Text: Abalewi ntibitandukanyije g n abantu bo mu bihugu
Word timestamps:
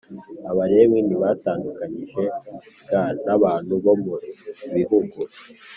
Abalewi 0.51 0.97
ntibitandukanyije 1.01 2.23
g 2.89 2.91
n 3.25 3.27
abantu 3.35 3.71
bo 3.83 3.93
mu 4.03 4.15
bihugu 4.75 5.19